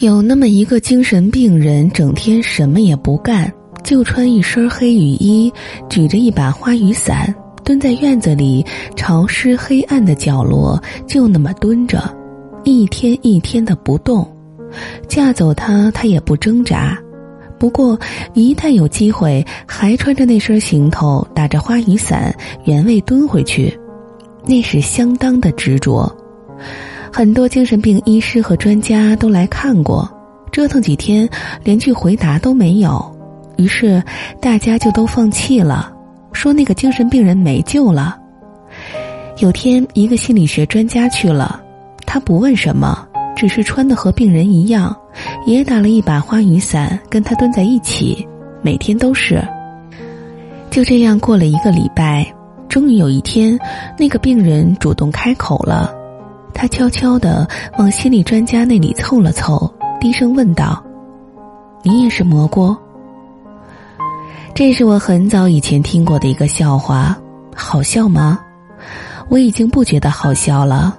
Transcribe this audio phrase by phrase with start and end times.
[0.00, 3.52] 有那么一个精神病人，整天什么也不干，
[3.82, 5.52] 就穿一身黑雨衣，
[5.88, 8.64] 举着一把花雨伞，蹲在院子里
[8.94, 12.16] 潮湿黑暗的角落，就那么蹲着，
[12.62, 14.24] 一天一天的不动。
[15.08, 16.96] 架走他，他也不挣扎。
[17.58, 17.98] 不过，
[18.34, 22.32] 一旦有机会，还穿着那身行头，打着花雨伞，
[22.66, 23.76] 原位蹲回去，
[24.46, 26.08] 那是相当的执着。
[27.18, 30.08] 很多精神病医师和专家都来看过，
[30.52, 31.28] 折腾几天，
[31.64, 33.12] 连句回答都没有，
[33.56, 34.00] 于是
[34.40, 35.92] 大家就都放弃了，
[36.32, 38.16] 说那个精神病人没救了。
[39.38, 41.60] 有天，一个心理学专家去了，
[42.06, 43.04] 他不问什么，
[43.34, 44.96] 只是穿的和病人一样，
[45.44, 48.24] 也打了一把花雨伞，跟他蹲在一起，
[48.62, 49.42] 每天都是。
[50.70, 52.24] 就这样过了一个礼拜，
[52.68, 53.58] 终于有一天，
[53.98, 55.97] 那个病人主动开口了。
[56.54, 57.48] 他悄悄地
[57.78, 60.82] 往心理专家那里凑了凑，低声问道
[61.82, 62.76] ：“你也是蘑菇？”
[64.54, 67.16] 这是我很早以前听过的一个笑话，
[67.54, 68.40] 好笑吗？
[69.28, 70.98] 我已经不觉得好笑了。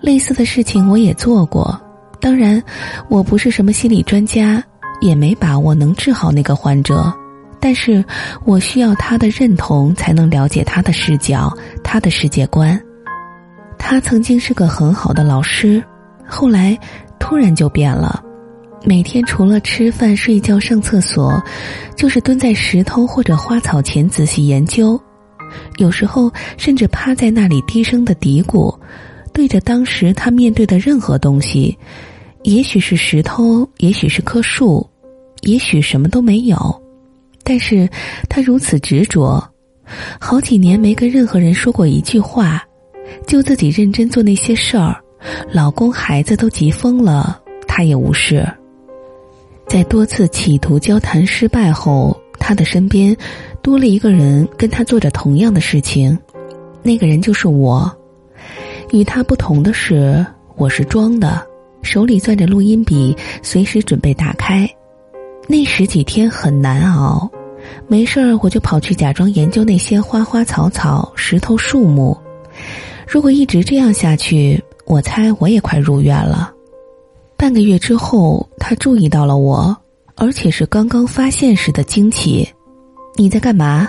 [0.00, 1.80] 类似的事情我也做过，
[2.20, 2.62] 当然，
[3.08, 4.62] 我不是什么心理专家，
[5.00, 7.12] 也没把握能治好那个患者，
[7.58, 8.04] 但是
[8.44, 12.80] 我需要他的认同，才能了解他的视角，他的世界观。
[13.84, 15.82] 他曾经是个很好的老师，
[16.24, 16.78] 后来
[17.18, 18.22] 突然就变了。
[18.84, 21.42] 每天除了吃饭、睡觉、上厕所，
[21.96, 24.98] 就是蹲在石头或者花草前仔细研究。
[25.78, 28.74] 有时候甚至趴在那里低声的嘀咕，
[29.32, 31.76] 对着当时他面对的任何东西，
[32.44, 34.88] 也许是石头，也许是棵树，
[35.42, 36.82] 也许什么都没有。
[37.42, 37.86] 但是
[38.28, 39.44] 他如此执着，
[40.20, 42.64] 好几年没跟任何人说过一句话。
[43.26, 44.96] 就自己认真做那些事儿，
[45.52, 48.46] 老公孩子都急疯了，他也无视。
[49.66, 53.16] 在多次企图交谈失败后，他的身边
[53.62, 56.18] 多了一个人跟他做着同样的事情，
[56.82, 57.90] 那个人就是我。
[58.90, 60.24] 与他不同的是，
[60.56, 61.46] 我是装的，
[61.82, 64.68] 手里攥着录音笔，随时准备打开。
[65.48, 67.30] 那十几天很难熬，
[67.88, 72.16] 没事儿我就跑去假装研究那些花花草草、石头树木。
[73.12, 76.50] 如果一直这样下去，我猜我也快入院了。
[77.36, 79.76] 半个月之后，他注意到了我，
[80.16, 82.48] 而且是刚刚发现时的惊奇。
[83.16, 83.86] 你在干嘛？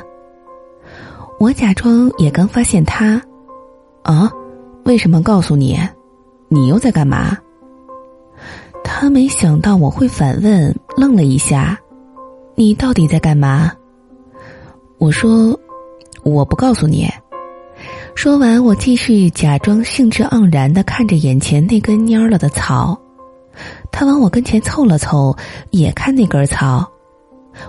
[1.40, 3.22] 我假装也刚发现他。
[4.02, 4.30] 啊？
[4.84, 5.80] 为什么告诉你？
[6.50, 7.38] 你又在干嘛？
[8.84, 11.80] 他没想到我会反问，愣了一下。
[12.56, 13.72] 你到底在干嘛？
[14.98, 15.58] 我说，
[16.24, 17.10] 我不告诉你。
[18.16, 22.98] 说完，我继续假装兴致盎然的看着眼前那根蔫了的草。
[23.92, 25.36] 他往我跟前凑了凑，
[25.72, 26.90] 也看那根草。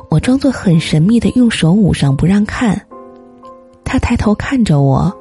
[0.09, 2.81] 我装作很神秘的用手捂上不让看。
[3.85, 5.13] 他抬头看着我，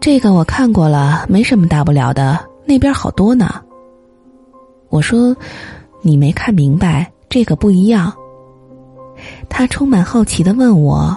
[0.00, 2.38] 这个我看过了，没什么大不了的。
[2.66, 3.62] 那边好多呢。
[4.90, 5.34] 我说
[6.02, 8.12] ：“你没看明白，这个不一样。”
[9.48, 11.16] 他充满好奇的问我：“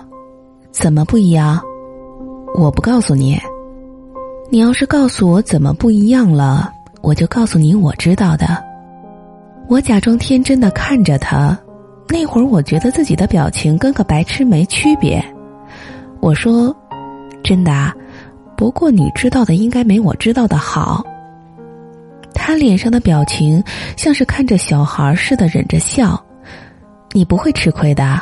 [0.71, 1.61] 怎么不一样？”
[2.59, 3.39] 我不告诉你，
[4.49, 6.69] 你要是告诉我怎么不一样了，
[7.01, 8.61] 我就告诉你我知道的。
[9.69, 11.57] 我假装天真的看着他，
[12.09, 15.23] 那会儿我觉得自己的表情跟个白痴没区别。
[16.19, 16.75] 我说
[17.41, 17.93] ：“真的，
[18.57, 21.01] 不过你知道的应该没我知道的好。”
[22.35, 23.63] 他脸上的表情
[23.95, 26.21] 像是看着小孩似的，忍着笑。
[27.13, 28.19] 你不会吃亏的，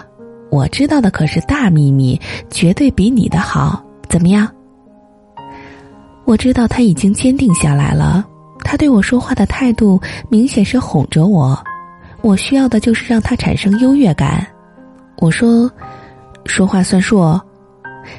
[0.51, 2.21] 我知道的可是大秘密，
[2.51, 3.83] 绝对比你的好。
[4.09, 4.49] 怎么样？
[6.25, 8.25] 我知道他已经坚定下来了。
[8.63, 11.57] 他对我说话的态度明显是哄着我。
[12.21, 14.45] 我需要的就是让他产生优越感。
[15.19, 15.71] 我说
[16.45, 17.39] ：“说话算数，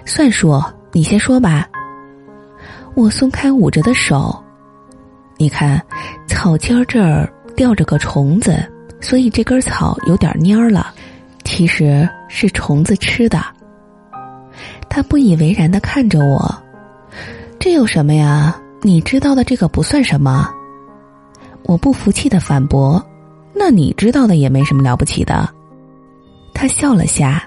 [0.07, 0.63] 算数。
[0.93, 1.69] 你先说吧。”
[2.95, 4.43] 我松开捂着的手。
[5.37, 5.81] 你看，
[6.27, 8.57] 草尖这儿吊着个虫子，
[9.01, 10.95] 所以这根草有点蔫了。
[11.45, 13.45] 其实是虫子吃的。
[14.91, 16.63] 他不以为然的看着我，
[17.59, 18.61] 这有什么呀？
[18.83, 20.49] 你知道的这个不算什么。
[21.65, 23.05] 我不服气的反驳
[23.55, 25.49] ：“那你知道的也没什么了不起的。”
[26.55, 27.47] 他笑了下：“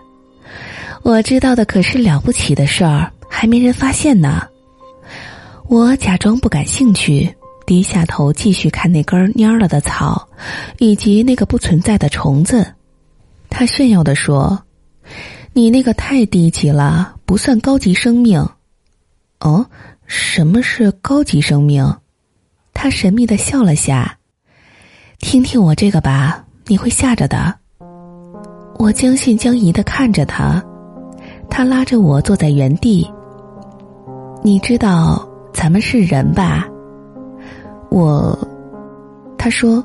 [1.04, 4.44] 我知道的可是了不起的事儿，还没人发现呢。”
[5.68, 7.34] 我假装不感兴趣，
[7.66, 10.28] 低下头继续看那根蔫了的草，
[10.78, 12.74] 以及那个不存在的虫子。
[13.50, 14.62] 他炫耀的说。
[15.54, 18.46] 你那个太低级了，不算高级生命。
[19.40, 19.66] 哦，
[20.06, 21.96] 什么是高级生命？
[22.74, 24.18] 他神秘的笑了下。
[25.18, 27.56] 听听我这个吧，你会吓着的。
[28.78, 30.62] 我将信将疑的看着他，
[31.50, 33.10] 他拉着我坐在原地。
[34.44, 36.68] 你知道咱们是人吧？
[37.90, 38.38] 我，
[39.38, 39.82] 他说，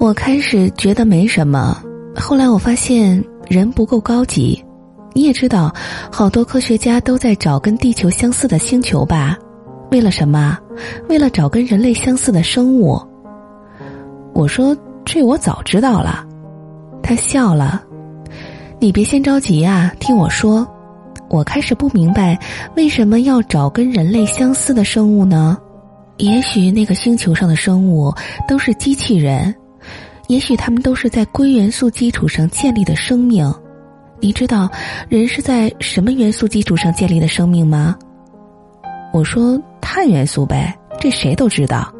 [0.00, 1.80] 我开始觉得没什么，
[2.16, 4.60] 后来我发现人不够高级。
[5.14, 5.72] 你也知道，
[6.12, 9.38] 好多科学家都在找跟地球相似的星球吧？
[9.90, 10.58] 为了什么？
[11.08, 13.00] 为了找跟人类相似的生物。
[14.32, 16.26] 我说这我早知道了。
[17.02, 17.82] 他笑了。
[18.80, 20.66] 你别先着急啊，听我说。
[21.30, 22.38] 我开始不明白
[22.76, 25.56] 为什么要找跟人类相似的生物呢？
[26.18, 28.12] 也许那个星球上的生物
[28.46, 29.54] 都是机器人，
[30.28, 33.52] 也许他们都是在硅元素基础上建立的生命。
[34.24, 34.70] 你知道
[35.10, 37.94] 人是在什么元素基础上建立的生命吗？
[39.12, 41.92] 我说碳元素呗，这谁都知道。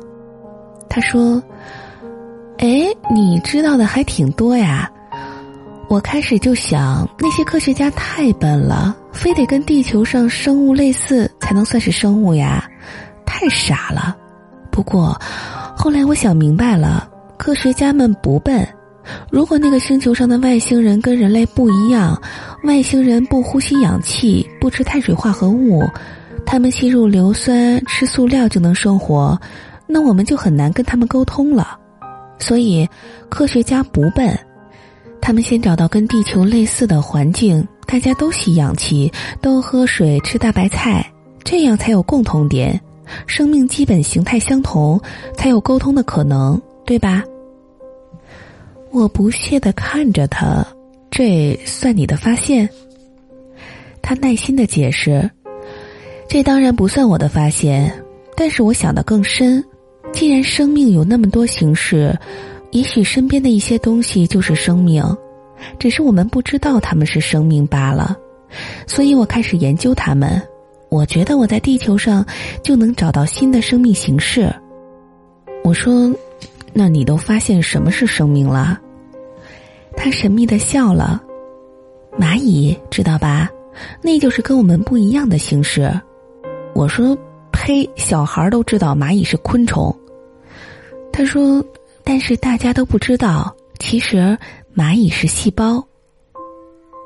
[0.88, 1.42] 他说
[2.56, 4.90] ：“哎，你知道的还挺多呀。”
[5.90, 12.66] 我开始就想，那些科学家太笨了，非得跟地球上生物类似才能算是生物呀，
[13.26, 14.16] 太傻了。
[14.70, 15.14] 不过
[15.76, 17.06] 后来我想明白了，
[17.36, 18.66] 科学家们不笨。
[19.30, 22.20] 如果那个星球上的外星人跟人类不一样，
[22.64, 25.82] 外星人不呼吸氧气，不吃碳水化合物，
[26.46, 29.38] 他们吸入硫酸、吃塑料就能生活，
[29.86, 31.78] 那我们就很难跟他们沟通了。
[32.38, 32.88] 所以，
[33.28, 34.38] 科学家不笨，
[35.20, 39.10] 他们先找到跟地球类似的环境，大家都吸氧气，
[39.40, 41.04] 都喝水，吃大白菜，
[41.44, 42.78] 这样才有共同点，
[43.26, 45.00] 生命基本形态相同，
[45.36, 47.22] 才有沟通的可能，对吧？
[48.94, 50.64] 我不屑的看着他，
[51.10, 52.68] 这算你的发现？
[54.00, 55.28] 他耐心的解释
[56.30, 57.92] ：“这当然不算我的发现，
[58.36, 59.62] 但是我想的更深。
[60.12, 62.16] 既然生命有那么多形式，
[62.70, 65.04] 也许身边的一些东西就是生命，
[65.76, 68.16] 只是我们不知道他们是生命罢了。
[68.86, 70.40] 所以我开始研究他们。
[70.88, 72.24] 我觉得我在地球上
[72.62, 74.54] 就能找到新的生命形式。”
[75.64, 76.14] 我说
[76.72, 78.78] ：“那你都发现什么是生命了？”
[79.96, 81.22] 他神秘的笑了，
[82.18, 83.48] 蚂蚁知道吧？
[84.02, 85.90] 那就是跟我们不一样的形式。
[86.74, 87.16] 我说
[87.52, 87.88] ：“呸！
[87.96, 89.94] 小孩都知道蚂蚁是昆虫。”
[91.12, 91.64] 他说
[92.04, 94.36] ：“但是大家都不知道，其实
[94.76, 95.84] 蚂蚁是细胞。”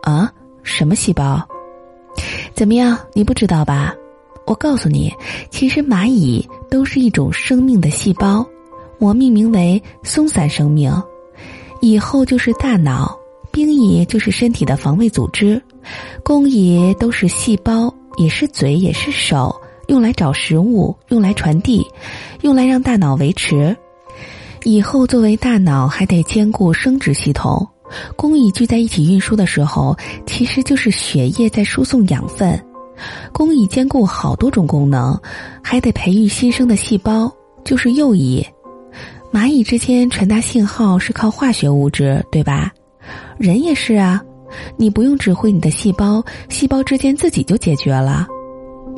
[0.02, 0.32] 啊？
[0.62, 1.46] 什么细胞？
[2.52, 2.98] 怎么样？
[3.14, 3.94] 你不知道吧？
[4.46, 5.12] 我告诉你，
[5.50, 8.44] 其实蚂蚁都是一种生命的细胞，
[8.98, 10.90] 我命名为松散生命。
[11.80, 13.16] 以后就是大脑，
[13.52, 15.62] 兵蚁就是身体的防卫组织，
[16.22, 19.54] 工蚁都是细胞，也是嘴，也是手，
[19.86, 21.86] 用来找食物，用来传递，
[22.42, 23.76] 用来让大脑维持。
[24.64, 27.66] 以后作为大脑，还得兼顾生殖系统。
[28.16, 29.96] 工蚁聚在一起运输的时候，
[30.26, 32.60] 其实就是血液在输送养分。
[33.32, 35.18] 工蚁兼顾好多种功能，
[35.62, 37.32] 还得培育新生的细胞，
[37.64, 38.44] 就是幼蚁。
[39.32, 42.72] 蚂蚁之间传达信号是靠化学物质，对吧？
[43.36, 44.22] 人也是啊，
[44.76, 48.26] 你不用指挥你的细胞，细胞之间自己就解决了，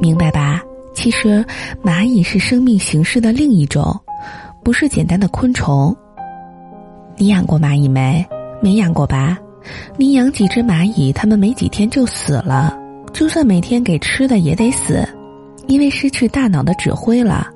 [0.00, 0.62] 明白吧？
[0.94, 1.44] 其实
[1.82, 3.98] 蚂蚁是生命形式的另一种，
[4.62, 5.94] 不是简单的昆虫。
[7.16, 8.24] 你养过蚂蚁没？
[8.62, 9.36] 没养过吧？
[9.96, 12.76] 你养几只蚂蚁，它们没几天就死了，
[13.12, 15.06] 就算每天给吃的也得死，
[15.66, 17.48] 因为失去大脑的指挥了。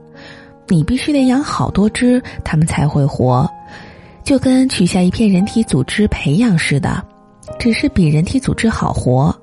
[0.69, 3.49] 你必须得养好多只，它们才会活，
[4.23, 7.05] 就跟取下一片人体组织培养似的，
[7.59, 9.35] 只是比人体组织好活。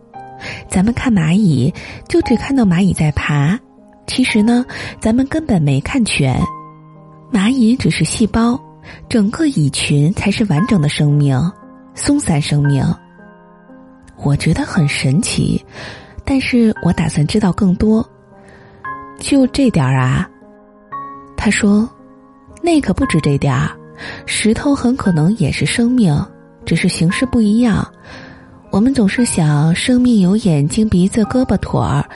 [0.68, 1.72] 咱们看蚂蚁，
[2.08, 3.60] 就只看到蚂蚁在爬，
[4.08, 4.66] 其实呢，
[5.00, 6.42] 咱们根本没看全。
[7.32, 8.60] 蚂蚁只是细胞，
[9.08, 11.40] 整个蚁群才是完整的生命，
[11.94, 12.84] 松散生命。
[14.18, 15.64] 我觉得很神奇，
[16.26, 18.04] 但是我打算知道更多。
[19.20, 20.28] 就这点儿啊。
[21.44, 21.90] 他说
[22.62, 23.76] ：“那可不止这点儿，
[24.28, 26.16] 石头很可能也是生命，
[26.66, 27.84] 只是形式不一样。
[28.70, 32.08] 我们总是想生命有眼睛、鼻子、胳膊、腿儿，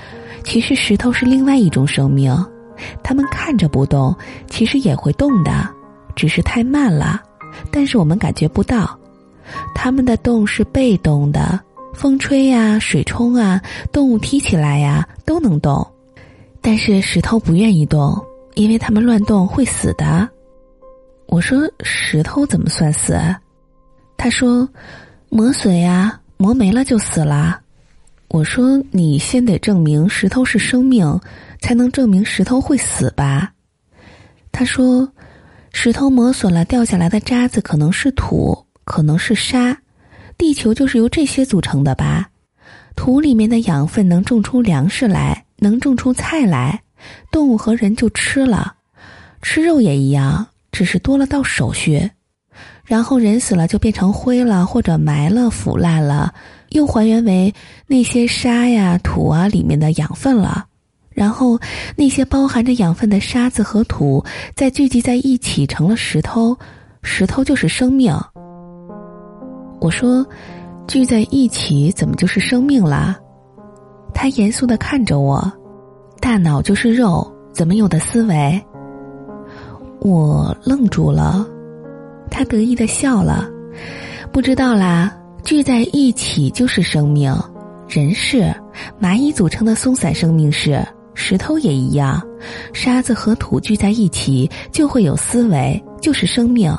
[0.44, 2.38] 其实石头是另外一种生命。
[3.02, 4.16] 它们看着不动，
[4.48, 5.68] 其实也会动的，
[6.16, 7.20] 只是太慢了。
[7.72, 8.96] 但是我们感觉不到，
[9.74, 11.60] 它们的动是被动的，
[11.96, 13.60] 风吹呀、水冲啊、
[13.92, 15.84] 动物踢起来呀都能动，
[16.62, 18.16] 但是石头不愿意动。”
[18.56, 20.28] 因为他们乱动会死的，
[21.28, 23.20] 我说石头怎么算死？
[24.18, 24.68] 他说
[25.30, 27.60] 磨损呀，磨没了就死了。
[28.30, 31.20] 我说你先得证明石头是生命，
[31.60, 33.52] 才能证明石头会死吧？
[34.52, 35.08] 他说
[35.72, 39.78] 石头磨损了，掉下来的渣子可能是土，可能是沙。
[40.38, 42.30] 地球就是由这些组成的吧？
[42.96, 46.82] 土里面的养分能种出粮食来，能种出菜来，
[47.32, 48.74] 动物和人就吃了。
[49.42, 52.10] 吃肉也一样，只是多了道手续。
[52.84, 56.34] 然后人死了就变成灰了，或者埋了腐烂了，
[56.70, 57.54] 又还原为
[57.88, 60.66] 那些沙呀、土啊里面的养分了。
[61.10, 61.60] 然后
[61.96, 64.24] 那些包含着养分的沙子和土
[64.56, 66.56] 再聚集在一起成了石头，
[67.02, 68.14] 石头就是生命。
[69.80, 70.26] 我说，
[70.88, 73.18] 聚在一起怎么就是生命啦？
[74.14, 75.52] 他严肃的看着我，
[76.26, 78.60] 大脑就是肉，怎么有的思维？
[80.00, 81.48] 我愣住了，
[82.32, 83.48] 他得意的笑了，
[84.32, 87.32] 不知道啦，聚在一起就是生命，
[87.88, 88.52] 人是
[89.00, 92.20] 蚂蚁组成的松散生命是，石头也一样，
[92.74, 96.76] 沙子和土聚在一起就会有思维，就是生命。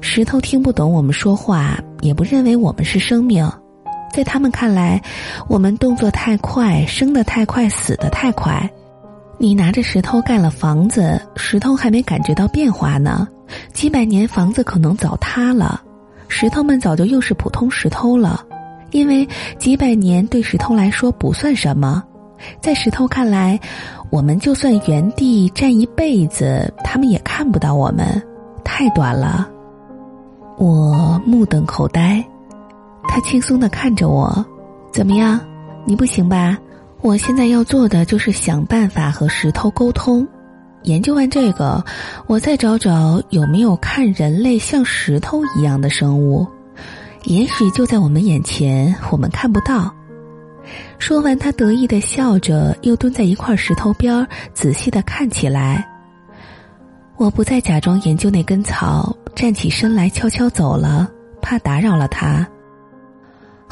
[0.00, 3.44] 石头听不懂我们说话，也不认为我们是生命，
[4.14, 5.02] 在他们看来，
[5.48, 8.70] 我们动作太快，生得太快，死得太快。
[9.38, 13.26] 你拿着石头盖了房子，石头还没感觉到变化呢，
[13.72, 15.82] 几百年房子可能早塌了，
[16.28, 18.40] 石头们早就又是普通石头了，
[18.92, 19.28] 因为
[19.58, 22.00] 几百年对石头来说不算什么，
[22.60, 23.58] 在石头看来，
[24.10, 28.22] 我们就算原地站一辈子，他们也看不到我们，
[28.62, 29.50] 太短了。
[30.56, 32.24] 我目瞪口呆，
[33.08, 34.44] 他轻松的看着我，
[34.92, 35.40] 怎么样？
[35.84, 36.58] 你不行吧？
[37.00, 40.26] 我现在要做的就是想办法和石头沟通。
[40.84, 41.84] 研究完这个，
[42.26, 46.46] 我再找找有没有看人类像石头一样的生物，
[47.24, 49.94] 也许就在我们眼前，我们看不到。
[50.98, 55.86] 说完，他得意的笑着，又蹲在一块石头边仔细的看起来。
[57.16, 59.14] 我不再假装研究那根草。
[59.34, 61.10] 站起身来，悄悄走了，
[61.42, 62.46] 怕打扰了他。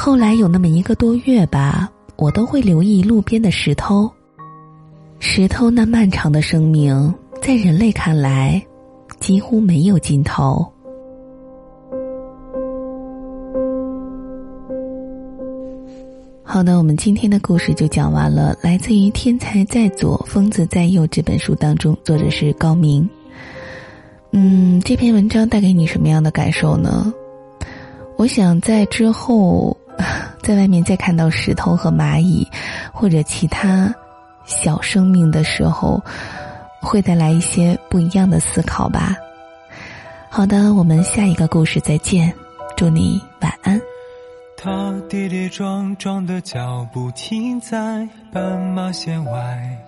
[0.05, 4.11] 后来有那么一个多月吧，我都会留意路边的石头。
[5.21, 8.61] 石头那漫长的生命，在人类看来，
[9.21, 10.69] 几乎没有尽头。
[16.43, 23.09] 好的，我们今天的故事就讲完了，来自于《天才在左，疯子在右》这本书当中，作者是高明。
[24.33, 27.15] 嗯，这篇文章带给你什么样的感受呢？
[28.17, 29.77] 我想在之后，
[30.43, 32.47] 在外面再看到石头和蚂蚁，
[32.93, 33.95] 或者其他
[34.45, 36.03] 小生命的时候，
[36.81, 39.17] 会带来一些不一样的思考吧。
[40.29, 42.35] 好的，我们下一个故事再见，
[42.77, 43.81] 祝你晚安。
[44.57, 49.79] 他跌跌撞撞的脚步停在斑马线外。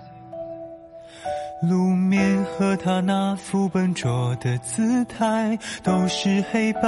[1.63, 6.81] 路面和他那副笨拙的姿态都是黑白，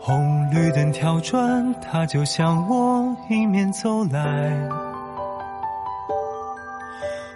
[0.00, 4.56] 红绿灯跳转，他就向我迎面走来。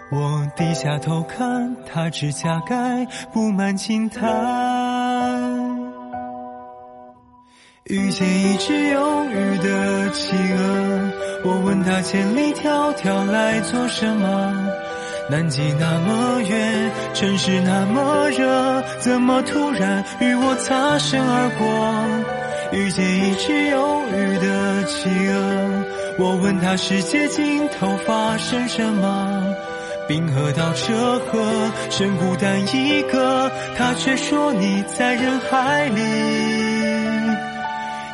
[0.09, 4.25] 我低下头看，他指甲盖布满青苔。
[7.83, 11.11] 遇见一只忧郁的企鹅，
[11.43, 14.53] 我问他千里迢迢来做什么。
[15.29, 22.48] 南极那么远，城市那么热，怎么突然与我擦身而过？
[22.71, 25.85] 遇见一只忧郁的企鹅，
[26.19, 29.55] 我问他世界尽头发生什么？
[30.07, 36.01] 冰河到车河，剩孤单一个，他却说你在人海里，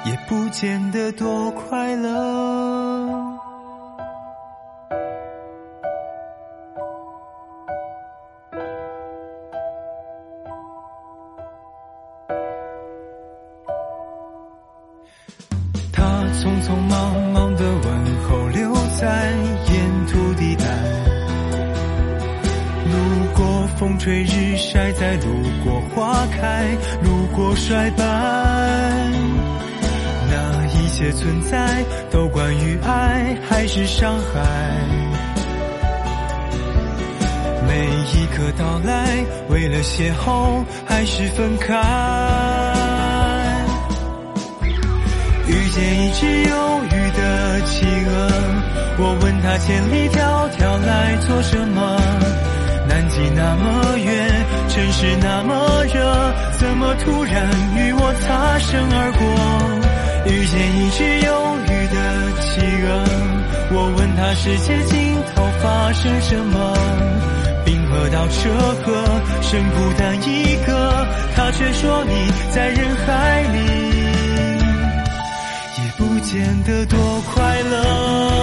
[0.05, 2.74] 也不见得多快乐。
[16.45, 17.83] 匆匆忙忙的问
[18.29, 19.33] 候留在
[19.67, 20.63] 沿途地带，
[22.85, 22.93] 路
[23.33, 26.67] 过风吹日晒，再路过花开，
[27.01, 28.03] 路过衰败，
[30.29, 34.39] 那一切存在都关于爱还是伤害？
[37.67, 42.34] 每一刻到来，为了邂逅还是分开？
[45.75, 48.31] 见一只忧郁的企鹅，
[48.97, 51.99] 我问他千里迢迢来做什么？
[52.87, 55.99] 南极那么远，城市那么热，
[56.59, 59.27] 怎么突然与我擦身而过？
[60.31, 61.97] 遇见一只忧郁的
[62.39, 63.03] 企鹅，
[63.75, 64.95] 我问他世界尽
[65.35, 66.73] 头发生什么？
[67.65, 68.49] 冰河到车
[68.81, 68.93] 河，
[69.41, 71.05] 剩孤单一个，
[71.35, 73.34] 他却说你在人海
[76.35, 78.34] 变，得多快乐。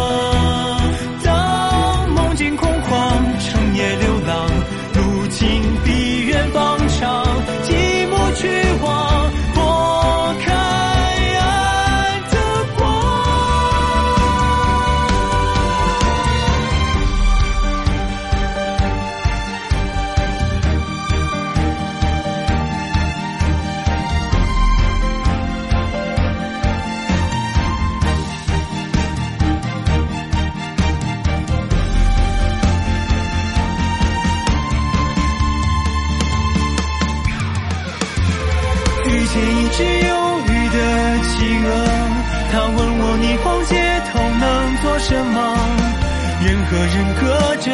[46.73, 47.21] 个人隔
[47.57, 47.69] 着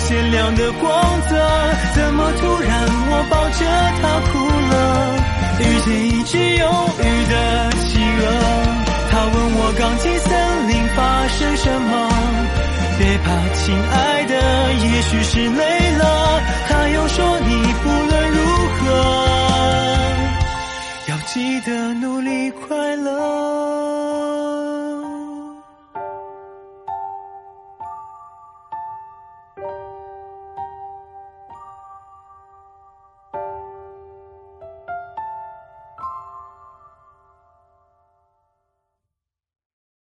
[0.00, 0.90] 鲜亮的光
[1.28, 1.38] 泽，
[1.94, 2.68] 怎么突然
[3.10, 3.60] 我抱着
[4.02, 4.32] 他哭
[4.72, 4.74] 了？
[5.60, 6.66] 遇见一只忧
[6.98, 7.32] 郁的
[7.86, 8.22] 企鹅，
[9.10, 10.28] 它问我钢筋森
[10.68, 11.92] 林发生什么？
[12.98, 14.34] 别怕，亲爱的，
[14.74, 15.62] 也许是累
[15.96, 16.02] 了。
[16.68, 17.50] 他又说你
[17.84, 18.38] 不论如
[18.74, 18.80] 何。
[21.08, 23.49] 要记得努力快乐。